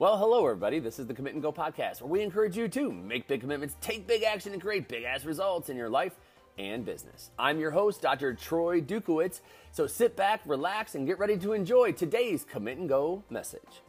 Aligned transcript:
Well, 0.00 0.16
hello, 0.16 0.46
everybody. 0.46 0.78
This 0.78 0.98
is 0.98 1.06
the 1.06 1.12
Commit 1.12 1.34
and 1.34 1.42
Go 1.42 1.52
podcast, 1.52 2.00
where 2.00 2.08
we 2.08 2.22
encourage 2.22 2.56
you 2.56 2.68
to 2.68 2.90
make 2.90 3.28
big 3.28 3.42
commitments, 3.42 3.76
take 3.82 4.06
big 4.06 4.22
action, 4.22 4.54
and 4.54 4.62
create 4.62 4.88
big 4.88 5.04
ass 5.04 5.26
results 5.26 5.68
in 5.68 5.76
your 5.76 5.90
life 5.90 6.14
and 6.56 6.86
business. 6.86 7.30
I'm 7.38 7.60
your 7.60 7.70
host, 7.70 8.00
Dr. 8.00 8.32
Troy 8.32 8.80
Dukowitz. 8.80 9.40
So 9.72 9.86
sit 9.86 10.16
back, 10.16 10.40
relax, 10.46 10.94
and 10.94 11.06
get 11.06 11.18
ready 11.18 11.36
to 11.36 11.52
enjoy 11.52 11.92
today's 11.92 12.44
Commit 12.44 12.78
and 12.78 12.88
Go 12.88 13.24
message. 13.28 13.82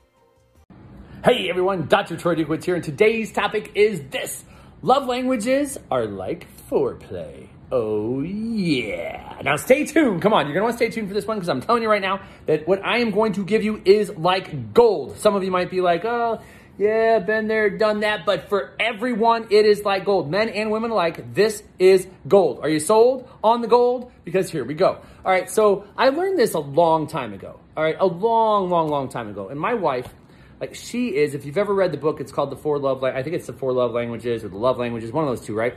Hey, 1.23 1.49
everyone. 1.49 1.87
Dr. 1.87 2.17
Troy 2.17 2.35
Dukowitz 2.35 2.65
here, 2.65 2.75
and 2.75 2.83
today's 2.83 3.31
topic 3.31 3.71
is 3.73 4.01
this 4.09 4.43
Love 4.81 5.07
languages 5.07 5.77
are 5.89 6.07
like 6.07 6.45
foreplay. 6.69 7.47
Oh, 7.73 8.21
yeah. 8.21 9.39
Now 9.43 9.55
stay 9.55 9.85
tuned. 9.85 10.21
Come 10.21 10.33
on, 10.33 10.45
you're 10.45 10.53
going 10.53 10.61
to 10.61 10.63
want 10.65 10.73
to 10.73 10.77
stay 10.77 10.89
tuned 10.89 11.07
for 11.07 11.13
this 11.13 11.25
one 11.25 11.37
because 11.37 11.47
I'm 11.47 11.61
telling 11.61 11.81
you 11.81 11.89
right 11.89 12.01
now 12.01 12.19
that 12.45 12.67
what 12.67 12.85
I 12.85 12.97
am 12.97 13.11
going 13.11 13.31
to 13.33 13.45
give 13.45 13.63
you 13.63 13.81
is 13.85 14.09
like 14.09 14.73
gold. 14.73 15.17
Some 15.17 15.35
of 15.35 15.43
you 15.43 15.51
might 15.51 15.71
be 15.71 15.79
like, 15.79 16.03
oh, 16.03 16.41
yeah, 16.77 17.19
been 17.19 17.47
there, 17.47 17.69
done 17.69 18.01
that. 18.01 18.25
But 18.25 18.49
for 18.49 18.73
everyone, 18.77 19.47
it 19.51 19.65
is 19.65 19.85
like 19.85 20.03
gold. 20.03 20.29
Men 20.29 20.49
and 20.49 20.69
women 20.69 20.91
alike, 20.91 21.33
this 21.33 21.63
is 21.79 22.05
gold. 22.27 22.59
Are 22.61 22.67
you 22.67 22.81
sold 22.81 23.29
on 23.41 23.61
the 23.61 23.69
gold? 23.69 24.11
Because 24.25 24.51
here 24.51 24.65
we 24.65 24.73
go. 24.73 24.99
All 25.23 25.31
right, 25.31 25.49
so 25.49 25.85
I 25.95 26.09
learned 26.09 26.37
this 26.37 26.55
a 26.55 26.59
long 26.59 27.07
time 27.07 27.33
ago. 27.33 27.57
All 27.77 27.83
right, 27.83 27.95
a 27.97 28.05
long, 28.05 28.69
long, 28.69 28.89
long 28.89 29.07
time 29.07 29.29
ago. 29.29 29.47
And 29.47 29.57
my 29.57 29.75
wife, 29.75 30.13
like 30.59 30.75
she 30.75 31.15
is, 31.15 31.35
if 31.35 31.45
you've 31.45 31.57
ever 31.57 31.73
read 31.73 31.93
the 31.93 31.97
book, 31.97 32.19
it's 32.19 32.33
called 32.33 32.51
The 32.51 32.57
Four 32.57 32.79
Love, 32.79 33.01
I 33.01 33.23
think 33.23 33.37
it's 33.37 33.47
The 33.47 33.53
Four 33.53 33.71
Love 33.71 33.91
Languages 33.93 34.43
or 34.43 34.49
The 34.49 34.57
Love 34.57 34.77
Languages, 34.77 35.13
one 35.13 35.23
of 35.23 35.29
those 35.29 35.45
two, 35.45 35.55
right? 35.55 35.75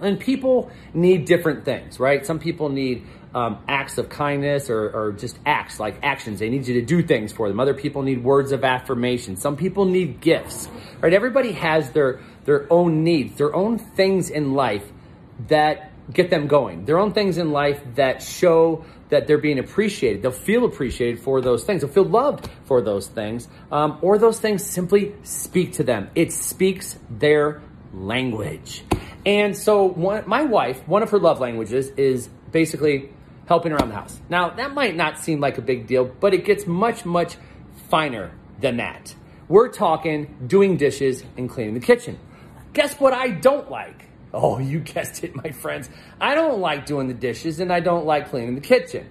And 0.00 0.18
people 0.18 0.70
need 0.94 1.26
different 1.26 1.64
things, 1.64 2.00
right? 2.00 2.24
Some 2.24 2.38
people 2.38 2.68
need 2.68 3.06
um, 3.34 3.58
acts 3.68 3.98
of 3.98 4.08
kindness 4.08 4.70
or, 4.70 4.90
or 4.90 5.12
just 5.12 5.38
acts, 5.46 5.78
like 5.78 5.98
actions. 6.02 6.40
They 6.40 6.48
need 6.48 6.66
you 6.66 6.80
to 6.80 6.86
do 6.86 7.02
things 7.02 7.32
for 7.32 7.48
them. 7.48 7.60
Other 7.60 7.74
people 7.74 8.02
need 8.02 8.24
words 8.24 8.52
of 8.52 8.64
affirmation. 8.64 9.36
Some 9.36 9.56
people 9.56 9.84
need 9.84 10.20
gifts, 10.20 10.68
right? 11.00 11.12
Everybody 11.12 11.52
has 11.52 11.90
their, 11.90 12.20
their 12.44 12.70
own 12.72 13.04
needs, 13.04 13.36
their 13.36 13.54
own 13.54 13.78
things 13.78 14.30
in 14.30 14.54
life 14.54 14.84
that 15.48 15.92
get 16.12 16.30
them 16.30 16.48
going, 16.48 16.84
their 16.86 16.98
own 16.98 17.12
things 17.12 17.38
in 17.38 17.52
life 17.52 17.80
that 17.94 18.22
show 18.22 18.84
that 19.10 19.26
they're 19.26 19.38
being 19.38 19.58
appreciated. 19.58 20.22
They'll 20.22 20.32
feel 20.32 20.64
appreciated 20.64 21.20
for 21.20 21.40
those 21.40 21.64
things. 21.64 21.82
They'll 21.82 21.90
feel 21.90 22.04
loved 22.04 22.48
for 22.64 22.80
those 22.80 23.06
things. 23.08 23.48
Um, 23.70 23.98
or 24.02 24.18
those 24.18 24.40
things 24.40 24.64
simply 24.64 25.14
speak 25.22 25.74
to 25.74 25.84
them. 25.84 26.10
It 26.14 26.32
speaks 26.32 26.98
their 27.08 27.62
language. 27.92 28.84
And 29.26 29.56
so 29.56 29.84
one, 29.84 30.24
my 30.26 30.42
wife, 30.42 30.86
one 30.88 31.02
of 31.02 31.10
her 31.10 31.18
love 31.18 31.40
languages 31.40 31.90
is 31.96 32.28
basically 32.52 33.10
helping 33.46 33.72
around 33.72 33.88
the 33.88 33.94
house. 33.94 34.20
Now, 34.28 34.50
that 34.50 34.74
might 34.74 34.96
not 34.96 35.18
seem 35.18 35.40
like 35.40 35.58
a 35.58 35.62
big 35.62 35.86
deal, 35.86 36.04
but 36.04 36.32
it 36.32 36.44
gets 36.44 36.66
much, 36.66 37.04
much 37.04 37.36
finer 37.88 38.32
than 38.60 38.76
that. 38.78 39.14
We're 39.48 39.68
talking 39.68 40.36
doing 40.46 40.76
dishes 40.76 41.24
and 41.36 41.50
cleaning 41.50 41.74
the 41.74 41.80
kitchen. 41.80 42.18
Guess 42.72 43.00
what 43.00 43.12
I 43.12 43.30
don't 43.30 43.70
like? 43.70 44.06
Oh, 44.32 44.58
you 44.58 44.80
guessed 44.94 45.24
it, 45.24 45.34
my 45.34 45.50
friends. 45.50 45.90
I 46.20 46.34
don't 46.34 46.60
like 46.60 46.86
doing 46.86 47.08
the 47.08 47.14
dishes 47.14 47.60
and 47.60 47.72
I 47.72 47.80
don't 47.80 48.06
like 48.06 48.30
cleaning 48.30 48.54
the 48.54 48.60
kitchen. 48.60 49.10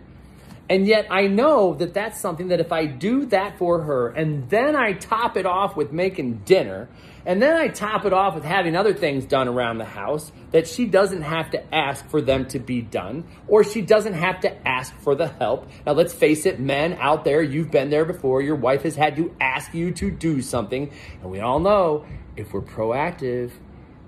And 0.70 0.86
yet 0.86 1.08
I 1.10 1.28
know 1.28 1.74
that 1.74 1.94
that's 1.94 2.20
something 2.20 2.50
that 2.50 2.60
if 2.60 2.72
I 2.72 2.86
do 2.86 3.26
that 3.28 3.58
for 3.58 3.82
her 3.82 4.10
and 4.10 4.50
then 4.50 4.76
I 4.76 4.94
top 4.94 5.36
it 5.36 5.48
off 5.48 5.76
with 5.76 5.92
making 5.92 6.44
dinner 6.46 6.88
and 7.30 7.40
then 7.40 7.56
I 7.56 7.68
top 7.68 8.06
it 8.06 8.12
off 8.12 8.34
with 8.34 8.44
having 8.44 8.76
other 8.76 8.92
things 8.92 9.24
done 9.24 9.48
around 9.48 9.78
the 9.78 9.86
house 9.86 10.32
that 10.50 10.68
she 10.68 10.88
doesn't 10.88 11.22
have 11.22 11.52
to 11.52 11.76
ask 11.76 12.10
for 12.10 12.22
them 12.22 12.48
to 12.48 12.58
be 12.58 12.82
done 12.82 13.24
or 13.48 13.64
she 13.64 13.84
doesn't 13.84 14.14
have 14.14 14.40
to 14.40 14.68
ask 14.68 14.92
for 15.02 15.14
the 15.14 15.28
help. 15.28 15.70
Now 15.86 15.92
let's 15.92 16.12
face 16.12 16.48
it, 16.48 16.60
men 16.60 16.94
out 16.94 17.26
there, 17.26 17.44
you've 17.44 17.70
been 17.70 17.92
there 17.92 18.04
before. 18.04 18.42
Your 18.42 18.56
wife 18.56 18.82
has 18.82 18.96
had 18.96 19.16
to 19.18 19.32
ask 19.40 19.76
you 19.76 19.92
to 19.92 20.10
do 20.10 20.42
something. 20.42 20.92
And 21.22 21.30
we 21.30 21.40
all 21.40 21.60
know 21.60 22.08
if 22.36 22.52
we're 22.52 22.62
proactive, 22.62 23.52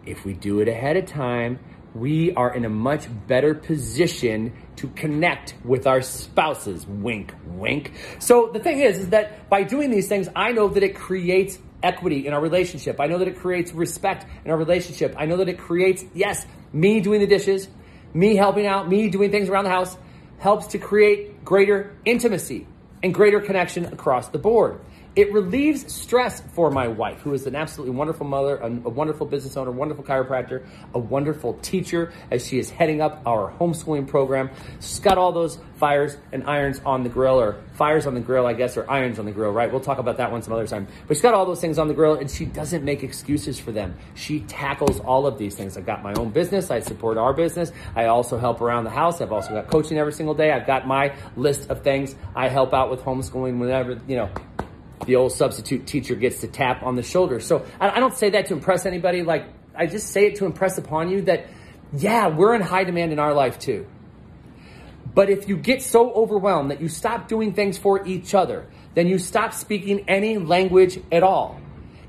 if 0.04 0.26
we 0.26 0.34
do 0.34 0.60
it 0.62 0.68
ahead 0.68 0.98
of 0.98 1.06
time, 1.06 1.60
we 1.94 2.34
are 2.34 2.52
in 2.52 2.66
a 2.66 2.70
much 2.70 3.08
better 3.28 3.54
position 3.54 4.54
to 4.78 4.88
connect 4.88 5.54
with 5.64 5.86
our 5.86 6.02
spouses. 6.02 6.88
Wink, 6.88 7.36
wink. 7.46 7.92
So 8.18 8.50
the 8.52 8.60
thing 8.60 8.80
is, 8.80 8.98
is 8.98 9.10
that 9.10 9.48
by 9.48 9.62
doing 9.62 9.92
these 9.92 10.08
things, 10.08 10.28
I 10.36 10.54
know 10.54 10.70
that 10.70 10.82
it 10.82 10.96
creates 10.96 11.60
equity 11.84 12.28
in 12.28 12.34
our 12.34 12.42
relationship. 12.42 13.00
I 13.00 13.08
know 13.08 13.18
that 13.18 13.28
it 13.28 13.38
creates 13.38 13.74
respect 13.74 14.26
in 14.46 14.52
our 14.52 14.58
relationship. 14.58 15.16
I 15.18 15.26
know 15.26 15.38
that 15.38 15.50
it 15.50 15.58
creates, 15.58 16.04
yes, 16.14 16.46
me 16.74 17.00
doing 17.00 17.20
the 17.20 17.28
dishes, 17.28 17.68
me 18.14 18.36
helping 18.36 18.66
out, 18.66 18.88
me 18.88 19.10
doing 19.10 19.32
things 19.32 19.50
around 19.50 19.66
the 19.66 19.70
house 19.72 19.98
helps 20.40 20.68
to 20.68 20.78
create 20.80 21.44
greater 21.46 21.96
intimacy 22.06 22.68
and 23.04 23.14
greater 23.14 23.40
connection 23.40 23.86
across 23.86 24.30
the 24.30 24.40
board. 24.40 24.80
It 25.14 25.34
relieves 25.34 25.94
stress 25.94 26.42
for 26.54 26.72
my 26.72 26.88
wife, 26.88 27.20
who 27.20 27.34
is 27.34 27.46
an 27.46 27.54
absolutely 27.54 27.94
wonderful 27.94 28.26
mother, 28.26 28.56
a, 28.56 28.68
a, 28.68 28.90
wonderful 28.90 29.28
business 29.28 29.58
owner, 29.58 29.70
wonderful 29.70 30.06
chiropractor, 30.06 30.66
a 30.94 31.00
wonderful 31.00 31.56
teacher 31.56 32.14
as 32.32 32.48
she 32.48 32.60
is 32.60 32.70
heading 32.70 33.02
up 33.02 33.22
our 33.26 33.52
homeschooling 33.60 34.08
program. 34.08 34.50
She's 34.80 35.00
got 35.00 35.18
all 35.18 35.34
those 35.34 35.60
fires 35.76 36.16
and 36.32 36.46
irons 36.46 36.80
on 36.86 37.04
the 37.04 37.10
grill, 37.10 37.42
or 37.42 37.62
fires 37.74 38.08
on 38.08 38.14
the 38.14 38.22
grill, 38.22 38.46
I 38.46 38.54
guess, 38.54 38.78
or 38.78 38.90
irons 38.90 39.20
on 39.20 39.26
the 39.26 39.34
grill, 39.34 39.52
right? 39.52 39.70
We'll 39.70 39.82
talk 39.82 39.98
about 39.98 40.16
that 40.16 40.32
one 40.32 40.44
some 40.44 40.54
other 40.54 40.66
time. 40.66 40.88
But 41.08 41.18
she's 41.18 41.22
got 41.22 41.34
all 41.34 41.46
those 41.46 41.60
things 41.60 41.78
on 41.78 41.90
the 41.90 41.94
grill 41.94 42.14
and 42.14 42.32
she 42.32 42.46
doesn't 42.46 42.86
make 42.86 43.04
excuses 43.04 43.60
for 43.60 43.74
them. 43.74 43.96
She 44.16 44.42
tackles 44.42 45.02
all 45.02 45.28
of 45.28 45.38
these 45.38 45.56
things. 45.56 45.76
I've 45.76 45.86
got 45.86 46.04
my 46.04 46.14
own 46.14 46.30
business. 46.30 46.72
I 46.72 46.80
support 46.80 47.18
our 47.18 47.34
business. 47.34 47.74
I 47.96 48.06
also 48.06 48.38
help 48.38 48.62
around 48.62 48.86
the 48.86 48.92
house. 48.92 49.20
I've 49.20 49.34
also 49.34 49.50
got 49.50 49.68
coaching 49.68 49.98
every 49.98 50.14
single 50.14 50.36
day. 50.36 50.52
I've 50.52 50.68
got 50.68 50.88
my 50.88 51.14
list 51.36 51.70
of 51.70 51.84
things. 51.84 52.16
I 52.34 52.48
help 52.48 52.74
out 52.74 52.90
with 52.90 53.02
homeschooling 53.02 53.60
whenever, 53.60 54.00
you 54.08 54.16
know, 54.16 54.30
the 55.06 55.16
old 55.16 55.32
substitute 55.32 55.88
teacher 55.88 56.16
gets 56.16 56.42
to 56.42 56.48
tap 56.48 56.84
on 56.84 56.96
the 56.96 57.04
shoulder. 57.04 57.40
So 57.40 57.66
I, 57.80 58.00
don't 58.00 58.16
say 58.16 58.32
that 58.32 58.48
to 58.48 58.54
impress 58.54 58.86
anybody. 58.86 59.24
Like 59.24 59.46
I 59.76 59.86
just 59.86 60.10
say 60.10 60.28
it 60.28 60.36
to 60.38 60.46
impress 60.46 60.78
upon 60.78 61.10
you 61.10 61.24
that, 61.24 61.48
yeah, 61.94 62.28
we're 62.28 62.56
in 62.56 62.62
high 62.62 62.84
demand 62.84 63.12
in 63.12 63.20
our 63.20 63.34
life 63.34 63.60
too. 63.60 63.88
But 65.14 65.30
if 65.30 65.50
you 65.50 65.58
get 65.58 65.82
so 65.82 66.12
overwhelmed 66.14 66.72
that 66.72 66.82
you 66.82 66.88
stop 66.88 67.28
doing 67.28 67.54
things 67.54 67.78
for 67.78 68.06
each 68.06 68.34
other, 68.34 68.68
then 68.94 69.08
you 69.08 69.20
stop 69.20 69.54
speaking 69.54 70.06
any 70.08 70.38
language 70.38 71.00
at 71.12 71.24
all. 71.24 71.60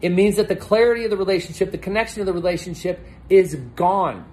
It 0.01 0.11
means 0.11 0.37
that 0.37 0.49
the 0.49 0.57
clarity 0.57 1.05
of 1.05 1.11
the 1.11 1.17
relationship, 1.17 1.71
the 1.71 1.79
connection 1.79 2.21
of 2.21 2.27
the 2.27 2.33
relationship 2.33 3.01
is 3.29 3.55
gone. 3.77 4.25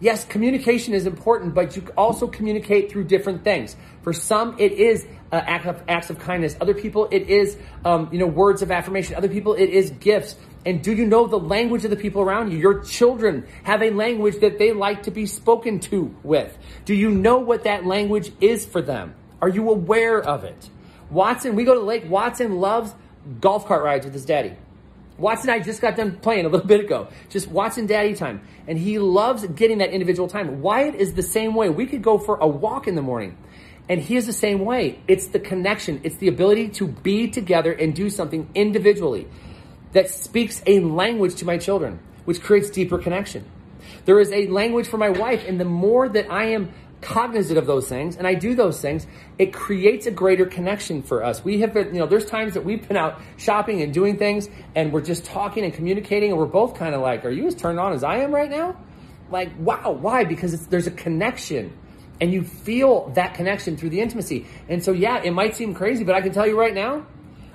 Yes, 0.00 0.24
communication 0.24 0.94
is 0.94 1.06
important, 1.06 1.54
but 1.54 1.74
you 1.74 1.82
also 1.96 2.28
communicate 2.28 2.92
through 2.92 3.04
different 3.04 3.42
things. 3.42 3.74
For 4.02 4.12
some, 4.12 4.54
it 4.58 4.72
is 4.72 5.04
uh, 5.32 5.36
act 5.36 5.66
of, 5.66 5.82
acts 5.88 6.08
of 6.08 6.20
kindness. 6.20 6.56
Other 6.60 6.74
people, 6.74 7.08
it 7.10 7.28
is, 7.28 7.56
um, 7.84 8.08
you 8.12 8.18
know, 8.18 8.26
words 8.26 8.62
of 8.62 8.70
affirmation. 8.70 9.16
Other 9.16 9.28
people, 9.28 9.54
it 9.54 9.70
is 9.70 9.90
gifts. 9.90 10.36
And 10.64 10.82
do 10.82 10.92
you 10.92 11.04
know 11.04 11.26
the 11.26 11.38
language 11.38 11.84
of 11.84 11.90
the 11.90 11.96
people 11.96 12.22
around 12.22 12.52
you? 12.52 12.58
Your 12.58 12.84
children 12.84 13.46
have 13.64 13.82
a 13.82 13.90
language 13.90 14.38
that 14.40 14.58
they 14.58 14.72
like 14.72 15.04
to 15.04 15.10
be 15.10 15.26
spoken 15.26 15.80
to 15.80 16.14
with. 16.22 16.56
Do 16.84 16.94
you 16.94 17.10
know 17.10 17.38
what 17.38 17.64
that 17.64 17.84
language 17.84 18.30
is 18.40 18.64
for 18.64 18.80
them? 18.80 19.14
Are 19.42 19.48
you 19.48 19.68
aware 19.68 20.22
of 20.22 20.44
it? 20.44 20.70
Watson, 21.10 21.56
we 21.56 21.64
go 21.64 21.74
to 21.74 21.80
lake. 21.80 22.08
Watson 22.08 22.60
loves 22.60 22.94
golf 23.40 23.66
cart 23.66 23.82
rides 23.82 24.04
with 24.04 24.14
his 24.14 24.24
daddy. 24.24 24.54
Watson 25.18 25.50
and 25.50 25.60
I 25.60 25.64
just 25.64 25.80
got 25.80 25.96
done 25.96 26.16
playing 26.18 26.46
a 26.46 26.48
little 26.48 26.66
bit 26.66 26.80
ago. 26.80 27.08
Just 27.28 27.48
Watson 27.48 27.86
daddy 27.86 28.14
time. 28.14 28.40
And 28.66 28.78
he 28.78 28.98
loves 28.98 29.46
getting 29.46 29.78
that 29.78 29.90
individual 29.90 30.28
time. 30.28 30.62
Wyatt 30.62 30.94
is 30.94 31.14
the 31.14 31.22
same 31.22 31.54
way. 31.54 31.68
We 31.68 31.86
could 31.86 32.02
go 32.02 32.18
for 32.18 32.36
a 32.36 32.46
walk 32.46 32.86
in 32.86 32.94
the 32.94 33.02
morning. 33.02 33.36
And 33.88 34.00
he 34.00 34.16
is 34.16 34.26
the 34.26 34.32
same 34.32 34.64
way. 34.64 35.00
It's 35.08 35.28
the 35.28 35.40
connection. 35.40 36.00
It's 36.04 36.16
the 36.16 36.28
ability 36.28 36.68
to 36.70 36.86
be 36.86 37.28
together 37.28 37.72
and 37.72 37.94
do 37.94 38.10
something 38.10 38.48
individually 38.54 39.26
that 39.92 40.10
speaks 40.10 40.62
a 40.66 40.80
language 40.80 41.34
to 41.36 41.44
my 41.44 41.58
children, 41.58 41.98
which 42.24 42.40
creates 42.42 42.70
deeper 42.70 42.98
connection. 42.98 43.44
There 44.04 44.20
is 44.20 44.30
a 44.30 44.46
language 44.48 44.86
for 44.86 44.98
my 44.98 45.08
wife. 45.08 45.44
And 45.48 45.58
the 45.58 45.64
more 45.64 46.08
that 46.08 46.30
I 46.30 46.50
am 46.50 46.70
cognizant 47.00 47.58
of 47.58 47.66
those 47.66 47.88
things 47.88 48.16
and 48.16 48.26
I 48.26 48.34
do 48.34 48.54
those 48.54 48.80
things, 48.80 49.06
it 49.38 49.52
creates 49.52 50.06
a 50.06 50.10
greater 50.10 50.46
connection 50.46 51.02
for 51.02 51.24
us. 51.24 51.44
We 51.44 51.60
have 51.60 51.72
been, 51.72 51.94
you 51.94 52.00
know, 52.00 52.06
there's 52.06 52.24
times 52.24 52.54
that 52.54 52.64
we've 52.64 52.86
been 52.86 52.96
out 52.96 53.20
shopping 53.36 53.82
and 53.82 53.92
doing 53.92 54.16
things 54.16 54.48
and 54.74 54.92
we're 54.92 55.02
just 55.02 55.24
talking 55.24 55.64
and 55.64 55.72
communicating 55.72 56.30
and 56.30 56.38
we're 56.38 56.46
both 56.46 56.74
kind 56.74 56.94
of 56.94 57.00
like, 57.00 57.24
are 57.24 57.30
you 57.30 57.46
as 57.46 57.54
turned 57.54 57.78
on 57.78 57.92
as 57.92 58.02
I 58.02 58.18
am 58.18 58.34
right 58.34 58.50
now? 58.50 58.76
Like, 59.30 59.50
wow, 59.58 59.92
why? 59.92 60.24
Because 60.24 60.66
there's 60.68 60.86
a 60.86 60.92
connection 60.92 61.76
and 62.20 62.32
you 62.32 62.42
feel 62.42 63.08
that 63.10 63.34
connection 63.34 63.76
through 63.76 63.90
the 63.90 64.00
intimacy. 64.00 64.46
And 64.68 64.82
so, 64.82 64.92
yeah, 64.92 65.22
it 65.22 65.30
might 65.30 65.54
seem 65.54 65.74
crazy, 65.74 66.04
but 66.04 66.14
I 66.14 66.20
can 66.20 66.32
tell 66.32 66.46
you 66.46 66.58
right 66.58 66.74
now, 66.74 67.06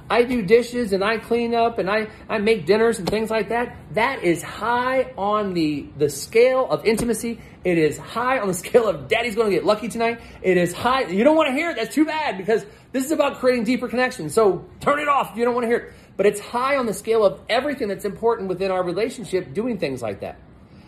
I 0.10 0.24
do 0.24 0.42
dishes 0.42 0.94
and 0.94 1.04
I 1.04 1.18
clean 1.18 1.56
up 1.56 1.80
and 1.80 1.90
I, 1.90 2.08
I 2.28 2.38
make 2.38 2.66
dinners 2.66 3.00
and 3.00 3.10
things 3.10 3.30
like 3.30 3.50
that. 3.50 3.76
That 3.94 4.24
is 4.24 4.44
high 4.44 5.14
on 5.18 5.54
the, 5.54 5.88
the 5.98 6.10
scale 6.10 6.70
of 6.70 6.86
intimacy. 6.86 7.40
It 7.64 7.78
is 7.78 7.98
high 7.98 8.40
on 8.40 8.48
the 8.48 8.54
scale 8.66 8.88
of 8.88 9.08
daddy's 9.08 9.36
going 9.36 9.50
to 9.50 9.56
get 9.56 9.66
lucky 9.66 9.88
tonight. 9.88 10.22
It 10.42 10.58
is 10.58 10.74
high. 10.74 11.06
You 11.06 11.24
don't 11.24 11.38
want 11.38 11.48
to 11.48 11.54
hear 11.54 11.72
it. 11.72 11.78
That's 11.78 11.96
too 11.96 12.06
bad 12.06 12.38
because 12.38 12.66
this 12.92 13.06
is 13.06 13.12
about 13.12 13.40
creating 13.40 13.64
deeper 13.64 13.88
connections. 13.88 14.34
So 14.34 14.66
turn 14.82 15.00
it 15.00 15.08
off 15.08 15.32
if 15.32 15.38
you 15.38 15.46
don't 15.46 15.56
want 15.56 15.64
to 15.64 15.70
hear 15.70 15.78
it. 15.78 15.94
But 16.16 16.26
it's 16.26 16.40
high 16.40 16.78
on 16.78 16.86
the 16.86 16.94
scale 16.94 17.26
of 17.26 17.40
everything 17.50 17.88
that's 17.88 18.06
important 18.06 18.50
within 18.50 18.72
our 18.72 18.84
relationship 18.84 19.54
doing 19.54 19.80
things 19.80 20.02
like 20.02 20.20
that. 20.20 20.38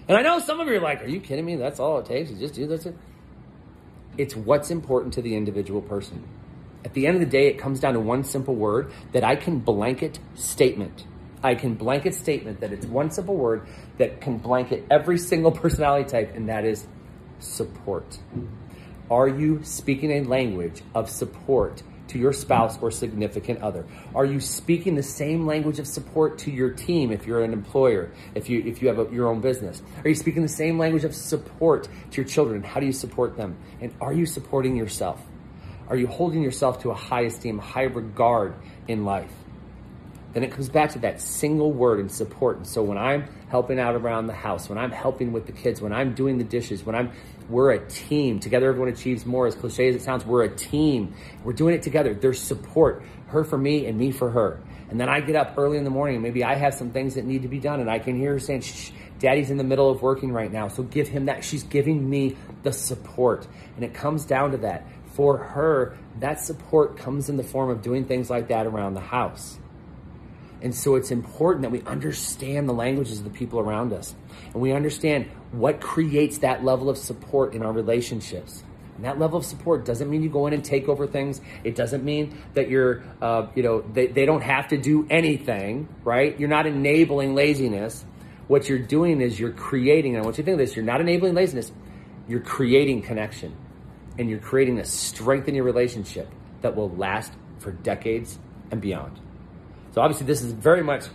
And 0.07 0.17
I 0.17 0.21
know 0.21 0.39
some 0.39 0.59
of 0.59 0.67
you 0.67 0.75
are 0.75 0.81
like, 0.81 1.01
are 1.01 1.07
you 1.07 1.19
kidding 1.19 1.45
me? 1.45 1.55
That's 1.55 1.79
all 1.79 1.97
it 1.99 2.05
takes. 2.05 2.29
You 2.29 2.37
just 2.37 2.53
do 2.53 2.67
this. 2.67 2.87
It's 4.17 4.35
what's 4.35 4.69
important 4.69 5.15
to 5.15 5.21
the 5.21 5.35
individual 5.35 5.81
person. 5.81 6.23
At 6.85 6.93
the 6.93 7.07
end 7.07 7.15
of 7.15 7.19
the 7.19 7.29
day, 7.29 7.47
it 7.47 7.57
comes 7.57 7.79
down 7.79 7.95
to 7.95 7.99
one 7.99 8.23
simple 8.23 8.53
word 8.53 8.91
that 9.11 9.23
I 9.23 9.35
can 9.35 9.57
blanket 9.57 10.19
statement. 10.35 11.05
I 11.43 11.55
can 11.55 11.73
blanket 11.73 12.13
statement 12.13 12.59
that 12.61 12.71
it's 12.71 12.85
one 12.85 13.09
simple 13.09 13.35
word 13.35 13.67
that 13.97 14.21
can 14.21 14.37
blanket 14.37 14.85
every 14.91 15.17
single 15.17 15.51
personality 15.63 16.07
type, 16.07 16.35
and 16.35 16.47
that 16.47 16.63
is 16.63 16.85
support. 17.39 18.19
Are 19.09 19.27
you 19.27 19.63
speaking 19.63 20.11
a 20.11 20.23
language 20.23 20.83
of 20.93 21.09
support 21.09 21.81
to 22.07 22.19
your 22.19 22.33
spouse 22.33 22.77
or 22.79 22.91
significant 22.91 23.63
other? 23.63 23.85
Are 24.13 24.25
you 24.25 24.39
speaking 24.39 24.93
the 24.93 25.03
same 25.03 25.47
language 25.47 25.79
of 25.79 25.87
support 25.87 26.37
to 26.39 26.51
your 26.51 26.69
team 26.69 27.11
if 27.11 27.25
you're 27.25 27.43
an 27.43 27.51
employer, 27.51 28.11
if 28.35 28.47
you 28.47 28.61
if 28.63 28.81
you 28.83 28.87
have 28.89 28.99
a, 28.99 29.11
your 29.11 29.27
own 29.27 29.41
business? 29.41 29.81
Are 30.03 30.09
you 30.09 30.15
speaking 30.15 30.43
the 30.43 30.47
same 30.47 30.77
language 30.77 31.03
of 31.03 31.15
support 31.15 31.87
to 32.11 32.21
your 32.21 32.25
children? 32.25 32.61
How 32.61 32.79
do 32.79 32.85
you 32.85 32.93
support 32.93 33.37
them? 33.37 33.57
And 33.81 33.91
are 34.01 34.13
you 34.13 34.27
supporting 34.27 34.75
yourself? 34.75 35.19
Are 35.87 35.95
you 35.95 36.07
holding 36.07 36.41
yourself 36.41 36.81
to 36.81 36.91
a 36.91 36.95
high 36.95 37.21
esteem, 37.21 37.59
high 37.59 37.83
regard 37.83 38.55
in 38.87 39.05
life? 39.05 39.31
Then 40.33 40.43
it 40.43 40.51
comes 40.51 40.67
back 40.67 40.91
to 40.91 40.99
that 40.99 41.21
single 41.21 41.71
word 41.71 41.99
and 41.99 42.11
support. 42.11 42.57
And 42.57 42.67
so 42.67 42.83
when 42.83 42.97
I'm 42.97 43.25
helping 43.47 43.79
out 43.79 43.95
around 43.95 44.27
the 44.27 44.33
house, 44.33 44.67
when 44.67 44.77
I'm 44.77 44.91
helping 44.91 45.31
with 45.31 45.45
the 45.45 45.53
kids, 45.53 45.81
when 45.81 45.93
I'm 45.93 46.13
doing 46.13 46.37
the 46.37 46.43
dishes, 46.43 46.83
when 46.85 46.93
I'm 46.93 47.11
we're 47.47 47.71
a 47.71 47.87
team. 47.87 48.39
Together 48.39 48.67
everyone 48.69 48.89
achieves 48.89 49.25
more. 49.25 49.47
As 49.47 49.55
cliche 49.55 49.87
as 49.87 49.95
it 49.95 50.01
sounds, 50.01 50.25
we're 50.25 50.43
a 50.43 50.53
team. 50.53 51.13
We're 51.43 51.53
doing 51.53 51.75
it 51.75 51.83
together. 51.83 52.13
There's 52.13 52.41
support. 52.41 53.03
Her 53.27 53.43
for 53.43 53.57
me 53.57 53.85
and 53.85 53.97
me 53.97 54.11
for 54.11 54.29
her. 54.31 54.61
And 54.89 54.99
then 54.99 55.09
I 55.09 55.19
get 55.19 55.35
up 55.35 55.57
early 55.57 55.77
in 55.77 55.83
the 55.83 55.89
morning 55.89 56.21
maybe 56.21 56.43
I 56.43 56.55
have 56.55 56.73
some 56.73 56.91
things 56.91 57.15
that 57.15 57.25
need 57.25 57.41
to 57.41 57.47
be 57.47 57.59
done 57.59 57.79
and 57.79 57.89
I 57.89 57.99
can 57.99 58.17
hear 58.17 58.33
her 58.33 58.39
saying, 58.39 58.61
Shh, 58.61 58.91
Daddy's 59.19 59.49
in 59.49 59.57
the 59.57 59.63
middle 59.63 59.89
of 59.89 60.01
working 60.01 60.31
right 60.31 60.51
now. 60.51 60.67
So 60.67 60.83
give 60.83 61.07
him 61.07 61.25
that. 61.25 61.43
She's 61.43 61.63
giving 61.63 62.09
me 62.09 62.35
the 62.63 62.73
support. 62.73 63.47
And 63.75 63.85
it 63.85 63.93
comes 63.93 64.25
down 64.25 64.51
to 64.51 64.57
that. 64.57 64.85
For 65.15 65.37
her, 65.37 65.97
that 66.19 66.39
support 66.39 66.97
comes 66.97 67.29
in 67.29 67.37
the 67.37 67.43
form 67.43 67.69
of 67.69 67.81
doing 67.81 68.05
things 68.05 68.29
like 68.29 68.49
that 68.49 68.67
around 68.67 68.93
the 68.93 68.99
house. 68.99 69.57
And 70.61 70.73
so 70.73 70.95
it's 70.95 71.11
important 71.11 71.61
that 71.63 71.71
we 71.71 71.81
understand 71.83 72.67
the 72.67 72.73
languages 72.73 73.19
of 73.19 73.23
the 73.23 73.29
people 73.29 73.59
around 73.59 73.93
us 73.93 74.15
and 74.53 74.61
we 74.61 74.71
understand 74.71 75.29
what 75.51 75.79
creates 75.79 76.39
that 76.39 76.63
level 76.63 76.89
of 76.89 76.97
support 76.97 77.53
in 77.53 77.63
our 77.63 77.71
relationships. 77.71 78.63
And 78.95 79.05
that 79.05 79.19
level 79.19 79.37
of 79.37 79.45
support 79.45 79.85
doesn't 79.85 80.09
mean 80.09 80.23
you 80.23 80.29
go 80.29 80.47
in 80.47 80.53
and 80.53 80.63
take 80.63 80.87
over 80.89 81.07
things. 81.07 81.39
It 81.63 81.75
doesn't 81.75 82.03
mean 82.03 82.37
that 82.53 82.69
you're, 82.69 83.03
uh, 83.21 83.47
you 83.55 83.63
know, 83.63 83.81
they, 83.81 84.07
they 84.07 84.25
don't 84.25 84.41
have 84.41 84.69
to 84.69 84.77
do 84.77 85.05
anything, 85.09 85.87
right? 86.03 86.37
You're 86.39 86.49
not 86.49 86.65
enabling 86.65 87.35
laziness. 87.35 88.05
What 88.47 88.69
you're 88.69 88.79
doing 88.79 89.21
is 89.21 89.39
you're 89.39 89.51
creating, 89.51 90.15
and 90.15 90.21
I 90.21 90.25
want 90.25 90.37
you 90.37 90.43
to 90.43 90.45
think 90.45 90.61
of 90.61 90.67
this, 90.67 90.75
you're 90.75 90.85
not 90.85 91.01
enabling 91.01 91.33
laziness, 91.33 91.71
you're 92.27 92.39
creating 92.39 93.01
connection. 93.01 93.55
And 94.17 94.29
you're 94.29 94.39
creating 94.39 94.79
a 94.79 94.85
strength 94.85 95.47
in 95.47 95.55
your 95.55 95.65
relationship 95.65 96.29
that 96.61 96.75
will 96.75 96.89
last 96.91 97.33
for 97.59 97.71
decades 97.71 98.39
and 98.71 98.81
beyond. 98.81 99.19
So 99.93 100.01
obviously 100.01 100.25
this 100.27 100.41
is 100.41 100.51
very 100.51 100.83
much 100.83 101.05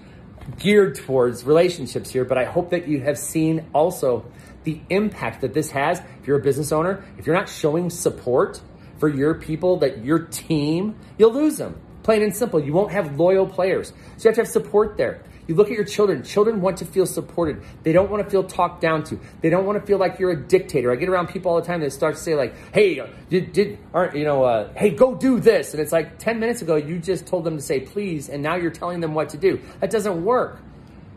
geared 0.59 0.97
towards 0.97 1.45
relationships 1.45 2.11
here, 2.11 2.25
but 2.25 2.39
I 2.39 2.45
hope 2.45 2.71
that 2.71 2.89
you 2.89 3.01
have 3.01 3.19
seen 3.19 3.67
also 3.75 4.25
the 4.65 4.81
impact 4.91 5.43
that 5.43 5.55
this 5.55 5.71
has. 5.71 6.01
If 6.21 6.27
you're 6.27 6.39
a 6.39 6.43
business 6.43 6.73
owner, 6.73 7.05
if 7.19 7.27
you're 7.27 7.37
not 7.37 7.49
showing 7.49 7.91
support 7.91 8.61
for 8.99 9.09
your 9.09 9.35
people, 9.35 9.79
that 9.79 10.05
your 10.05 10.21
team, 10.21 10.97
you'll 11.19 11.33
lose 11.33 11.57
them. 11.57 11.81
Plain 12.03 12.23
and 12.23 12.35
simple. 12.35 12.61
You 12.61 12.73
won't 12.73 12.93
have 12.93 13.19
loyal 13.19 13.47
players. 13.47 13.89
So 13.89 13.95
you 14.25 14.29
have 14.29 14.35
to 14.37 14.41
have 14.43 14.49
support 14.49 14.97
there. 14.97 15.23
You 15.51 15.57
look 15.57 15.67
at 15.67 15.75
your 15.75 15.85
children. 15.85 16.23
Children 16.23 16.61
want 16.61 16.77
to 16.77 16.85
feel 16.85 17.07
supported. 17.07 17.61
They 17.83 17.91
don't 17.91 18.09
want 18.09 18.23
to 18.23 18.31
feel 18.31 18.45
talked 18.45 18.81
down 18.81 19.03
to. 19.07 19.19
They 19.41 19.51
don't 19.51 19.67
want 19.67 19.81
to 19.81 19.85
feel 19.85 19.99
like 19.99 20.21
you're 20.21 20.31
a 20.31 20.41
dictator. 20.41 20.93
I 20.93 20.95
get 20.95 21.09
around 21.09 21.27
people 21.27 21.51
all 21.51 21.61
the 21.61 21.67
time 21.67 21.81
that 21.81 21.91
start 21.91 22.15
to 22.15 22.21
say 22.21 22.37
like, 22.37 22.55
"Hey, 22.73 23.05
did 23.29 23.53
did 23.53 23.79
aren't 23.93 24.15
you 24.15 24.23
know? 24.23 24.45
Uh, 24.45 24.73
hey, 24.75 24.91
go 24.91 25.17
do 25.17 25.41
this," 25.41 25.75
and 25.75 25.83
it's 25.83 25.91
like 25.91 26.21
ten 26.21 26.39
minutes 26.39 26.63
ago 26.63 26.77
you 26.77 27.01
just 27.01 27.27
told 27.27 27.43
them 27.43 27.57
to 27.57 27.61
say 27.61 27.81
please, 27.81 28.29
and 28.29 28.45
now 28.45 28.55
you're 28.55 28.71
telling 28.71 29.01
them 29.01 29.13
what 29.13 29.31
to 29.31 29.39
do. 29.39 29.59
That 29.81 29.91
doesn't 29.91 30.25
work. 30.25 30.61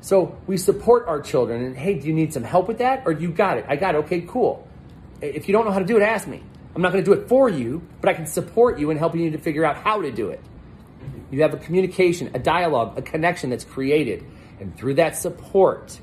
So 0.02 0.36
we 0.48 0.58
support 0.58 1.08
our 1.08 1.22
children, 1.22 1.64
and 1.64 1.78
hey, 1.78 2.00
do 2.00 2.08
you 2.08 2.14
need 2.14 2.34
some 2.34 2.44
help 2.44 2.68
with 2.68 2.80
that, 2.80 3.04
or 3.06 3.12
you 3.12 3.30
got 3.30 3.60
it? 3.60 3.66
I 3.68 3.76
got 3.76 3.94
it. 3.94 4.00
Okay, 4.00 4.22
cool. 4.22 4.68
If 5.22 5.48
you 5.48 5.54
don't 5.54 5.64
know 5.64 5.72
how 5.72 5.78
to 5.78 5.86
do 5.86 5.98
it, 5.98 6.02
ask 6.02 6.28
me. 6.28 6.42
I'm 6.76 6.82
not 6.82 6.92
going 6.92 7.04
to 7.04 7.08
do 7.08 7.22
it 7.22 7.30
for 7.30 7.50
you, 7.50 7.88
but 8.02 8.10
I 8.10 8.16
can 8.16 8.26
support 8.26 8.80
you 8.80 8.90
in 8.90 8.98
helping 8.98 9.22
you 9.22 9.30
to 9.30 9.38
figure 9.38 9.64
out 9.64 9.76
how 9.76 10.02
to 10.02 10.12
do 10.12 10.30
it. 10.30 10.42
You 11.34 11.42
have 11.42 11.56
a 11.56 11.58
communication, 11.58 12.30
a 12.36 12.40
dialogue, 12.40 12.96
a 12.96 13.02
connection 13.02 13.50
that's 13.50 13.66
created. 13.66 14.24
And 14.60 14.78
through 14.78 14.94
that 14.96 15.18
support, 15.18 16.00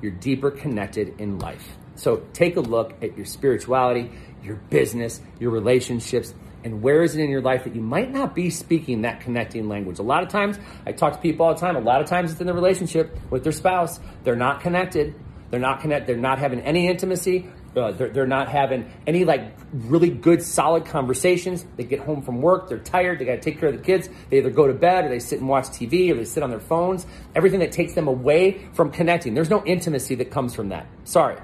you're 0.00 0.12
deeper 0.12 0.52
connected 0.52 1.20
in 1.20 1.40
life. 1.40 1.76
So 1.96 2.22
take 2.32 2.56
a 2.56 2.60
look 2.60 2.94
at 3.02 3.16
your 3.16 3.26
spirituality, 3.26 4.12
your 4.44 4.54
business, 4.70 5.20
your 5.40 5.50
relationships, 5.50 6.32
and 6.62 6.82
where 6.82 7.02
is 7.02 7.16
it 7.16 7.20
in 7.20 7.30
your 7.30 7.40
life 7.40 7.64
that 7.64 7.74
you 7.74 7.80
might 7.80 8.12
not 8.12 8.32
be 8.32 8.48
speaking 8.48 9.02
that 9.02 9.22
connecting 9.22 9.68
language? 9.68 9.98
A 9.98 10.04
lot 10.04 10.22
of 10.22 10.28
times, 10.28 10.56
I 10.86 10.92
talk 10.92 11.14
to 11.14 11.18
people 11.18 11.46
all 11.46 11.54
the 11.54 11.60
time, 11.60 11.74
a 11.74 11.80
lot 11.80 12.00
of 12.00 12.06
times 12.06 12.30
it's 12.30 12.40
in 12.40 12.46
the 12.46 12.54
relationship 12.54 13.18
with 13.28 13.42
their 13.42 13.50
spouse. 13.50 13.98
They're 14.22 14.36
not 14.36 14.60
connected. 14.60 15.16
They're 15.50 15.58
not 15.58 15.80
connect. 15.80 16.06
They're 16.06 16.16
not 16.16 16.38
having 16.38 16.60
any 16.60 16.86
intimacy. 16.86 17.48
Uh, 17.76 17.92
they're, 17.92 18.08
they're 18.08 18.26
not 18.26 18.48
having 18.48 18.90
any 19.06 19.24
like 19.24 19.56
really 19.72 20.10
good 20.10 20.42
solid 20.42 20.84
conversations. 20.84 21.64
They 21.76 21.84
get 21.84 22.00
home 22.00 22.22
from 22.22 22.42
work 22.42 22.68
they're 22.68 22.78
tired 22.78 23.18
they 23.18 23.24
got 23.24 23.36
to 23.36 23.40
take 23.40 23.60
care 23.60 23.68
of 23.68 23.76
the 23.76 23.82
kids. 23.82 24.08
They 24.28 24.38
either 24.38 24.50
go 24.50 24.66
to 24.66 24.74
bed 24.74 25.04
or 25.04 25.08
they 25.08 25.20
sit 25.20 25.38
and 25.38 25.48
watch 25.48 25.66
tv 25.66 26.10
or 26.10 26.16
they 26.16 26.24
sit 26.24 26.42
on 26.42 26.50
their 26.50 26.60
phones. 26.60 27.06
Everything 27.34 27.60
that 27.60 27.72
takes 27.72 27.94
them 27.94 28.08
away 28.08 28.66
from 28.72 28.90
connecting. 28.90 29.34
There's 29.34 29.50
no 29.50 29.64
intimacy 29.64 30.16
that 30.16 30.30
comes 30.30 30.54
from 30.54 30.70
that. 30.70 30.86
Sorry 31.04 31.36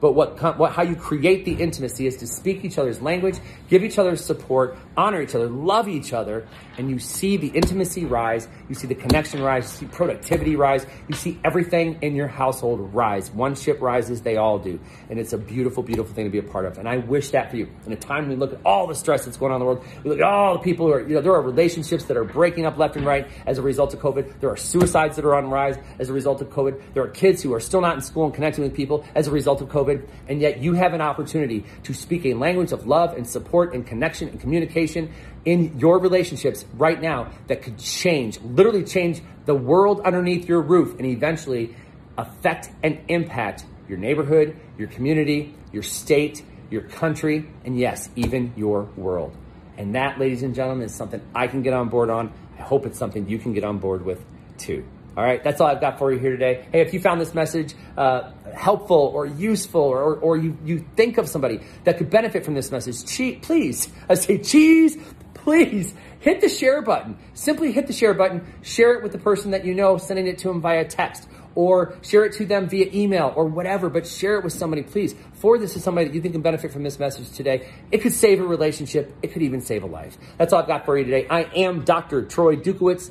but 0.00 0.12
what, 0.12 0.58
what, 0.58 0.72
how 0.72 0.82
you 0.82 0.94
create 0.94 1.44
the 1.44 1.54
intimacy 1.54 2.06
is 2.06 2.16
to 2.18 2.26
speak 2.26 2.64
each 2.64 2.78
other's 2.78 3.02
language, 3.02 3.38
give 3.68 3.82
each 3.82 3.98
other 3.98 4.16
support, 4.16 4.76
honor 4.96 5.20
each 5.22 5.34
other, 5.34 5.48
love 5.48 5.88
each 5.88 6.12
other, 6.12 6.46
and 6.76 6.88
you 6.88 6.98
see 6.98 7.36
the 7.36 7.48
intimacy 7.48 8.04
rise, 8.04 8.46
you 8.68 8.74
see 8.74 8.86
the 8.86 8.94
connection 8.94 9.42
rise, 9.42 9.64
you 9.64 9.86
see 9.88 9.92
productivity 9.92 10.54
rise, 10.54 10.86
you 11.08 11.16
see 11.16 11.38
everything 11.44 11.98
in 12.02 12.14
your 12.14 12.28
household 12.28 12.94
rise. 12.94 13.30
One 13.32 13.54
ship 13.56 13.80
rises, 13.80 14.22
they 14.22 14.36
all 14.36 14.58
do. 14.58 14.78
And 15.10 15.18
it's 15.18 15.32
a 15.32 15.38
beautiful, 15.38 15.82
beautiful 15.82 16.14
thing 16.14 16.24
to 16.24 16.30
be 16.30 16.38
a 16.38 16.42
part 16.42 16.64
of. 16.66 16.78
And 16.78 16.88
I 16.88 16.98
wish 16.98 17.30
that 17.30 17.50
for 17.50 17.56
you. 17.56 17.68
In 17.86 17.92
a 17.92 17.96
time 17.96 18.28
we 18.28 18.36
look 18.36 18.52
at 18.52 18.60
all 18.64 18.86
the 18.86 18.94
stress 18.94 19.24
that's 19.24 19.36
going 19.36 19.52
on 19.52 19.56
in 19.56 19.60
the 19.60 19.66
world, 19.66 19.84
we 20.04 20.10
look 20.10 20.20
at 20.20 20.24
all 20.24 20.54
the 20.54 20.60
people 20.60 20.86
who 20.86 20.92
are, 20.92 21.00
you 21.00 21.14
know, 21.14 21.20
there 21.20 21.32
are 21.32 21.42
relationships 21.42 22.04
that 22.04 22.16
are 22.16 22.24
breaking 22.24 22.66
up 22.66 22.78
left 22.78 22.96
and 22.96 23.04
right 23.04 23.26
as 23.46 23.58
a 23.58 23.62
result 23.62 23.94
of 23.94 24.00
COVID. 24.00 24.40
There 24.40 24.50
are 24.50 24.56
suicides 24.56 25.16
that 25.16 25.24
are 25.24 25.34
on 25.34 25.50
rise 25.50 25.76
as 25.98 26.08
a 26.08 26.12
result 26.12 26.40
of 26.40 26.50
COVID. 26.50 26.80
There 26.94 27.02
are 27.02 27.08
kids 27.08 27.42
who 27.42 27.52
are 27.54 27.60
still 27.60 27.80
not 27.80 27.96
in 27.96 28.02
school 28.02 28.26
and 28.26 28.34
connecting 28.34 28.62
with 28.62 28.74
people 28.74 29.04
as 29.14 29.26
a 29.26 29.32
result 29.32 29.60
of 29.60 29.68
COVID. 29.68 29.87
And 30.28 30.40
yet 30.40 30.62
you 30.62 30.74
have 30.74 30.94
an 30.94 31.00
opportunity 31.00 31.64
to 31.84 31.94
speak 31.94 32.26
a 32.26 32.34
language 32.34 32.72
of 32.72 32.86
love 32.86 33.16
and 33.16 33.26
support 33.26 33.74
and 33.74 33.86
connection 33.86 34.28
and 34.28 34.40
communication 34.40 35.12
in 35.44 35.78
your 35.78 35.98
relationships 35.98 36.64
right 36.74 37.00
now 37.00 37.30
that 37.46 37.62
could 37.62 37.78
change, 37.78 38.40
literally 38.40 38.84
change 38.84 39.22
the 39.46 39.54
world 39.54 40.00
underneath 40.00 40.48
your 40.48 40.60
roof 40.60 40.98
and 40.98 41.06
eventually 41.06 41.74
affect 42.16 42.70
and 42.82 43.00
impact 43.08 43.64
your 43.88 43.98
neighborhood, 43.98 44.56
your 44.76 44.88
community, 44.88 45.54
your 45.72 45.82
state, 45.82 46.42
your 46.70 46.82
country, 46.82 47.48
and 47.64 47.78
yes, 47.78 48.10
even 48.16 48.52
your 48.56 48.84
world. 48.96 49.34
And 49.78 49.94
that, 49.94 50.18
ladies 50.18 50.42
and 50.42 50.54
gentlemen, 50.54 50.86
is 50.86 50.94
something 50.94 51.22
I 51.34 51.46
can 51.46 51.62
get 51.62 51.72
on 51.72 51.88
board 51.88 52.10
on. 52.10 52.32
I 52.58 52.62
hope 52.62 52.84
it's 52.84 52.98
something 52.98 53.28
you 53.28 53.38
can 53.38 53.52
get 53.52 53.64
on 53.64 53.78
board 53.78 54.04
with 54.04 54.22
too. 54.58 54.84
All 55.18 55.24
right, 55.24 55.42
that's 55.42 55.60
all 55.60 55.66
I've 55.66 55.80
got 55.80 55.98
for 55.98 56.12
you 56.12 56.18
here 56.20 56.30
today. 56.30 56.64
Hey, 56.70 56.80
if 56.80 56.94
you 56.94 57.00
found 57.00 57.20
this 57.20 57.34
message 57.34 57.74
uh, 57.96 58.30
helpful 58.54 59.10
or 59.12 59.26
useful, 59.26 59.80
or, 59.80 60.14
or 60.14 60.36
you, 60.36 60.56
you 60.64 60.86
think 60.94 61.18
of 61.18 61.28
somebody 61.28 61.58
that 61.82 61.98
could 61.98 62.08
benefit 62.08 62.44
from 62.44 62.54
this 62.54 62.70
message, 62.70 63.04
please, 63.42 63.88
I 64.08 64.14
say 64.14 64.38
cheese, 64.38 64.96
please 65.34 65.92
hit 66.20 66.40
the 66.40 66.48
share 66.48 66.82
button. 66.82 67.18
Simply 67.34 67.72
hit 67.72 67.88
the 67.88 67.92
share 67.92 68.14
button, 68.14 68.46
share 68.62 68.94
it 68.94 69.02
with 69.02 69.10
the 69.10 69.18
person 69.18 69.50
that 69.50 69.64
you 69.64 69.74
know, 69.74 69.96
sending 69.96 70.28
it 70.28 70.38
to 70.38 70.48
them 70.48 70.60
via 70.60 70.84
text, 70.84 71.28
or 71.56 71.98
share 72.00 72.24
it 72.24 72.34
to 72.34 72.46
them 72.46 72.68
via 72.68 72.88
email 72.94 73.32
or 73.34 73.46
whatever, 73.46 73.90
but 73.90 74.06
share 74.06 74.36
it 74.36 74.44
with 74.44 74.52
somebody, 74.52 74.84
please. 74.84 75.16
Forward 75.32 75.62
this 75.62 75.72
to 75.72 75.80
somebody 75.80 76.06
that 76.06 76.14
you 76.14 76.20
think 76.20 76.34
can 76.34 76.42
benefit 76.42 76.70
from 76.70 76.84
this 76.84 77.00
message 77.00 77.28
today. 77.32 77.68
It 77.90 78.02
could 78.02 78.12
save 78.12 78.38
a 78.38 78.46
relationship, 78.46 79.12
it 79.22 79.32
could 79.32 79.42
even 79.42 79.62
save 79.62 79.82
a 79.82 79.86
life. 79.86 80.16
That's 80.36 80.52
all 80.52 80.62
I've 80.62 80.68
got 80.68 80.84
for 80.84 80.96
you 80.96 81.02
today. 81.02 81.26
I 81.28 81.40
am 81.56 81.84
Dr. 81.84 82.24
Troy 82.24 82.54
Dukowitz. 82.54 83.10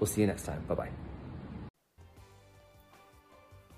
We'll 0.00 0.06
see 0.06 0.22
you 0.22 0.26
next 0.26 0.44
time. 0.44 0.64
Bye 0.66 0.74
bye. 0.76 1.01